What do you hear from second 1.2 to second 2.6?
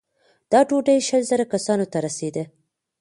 زره کسانو ته رسېده.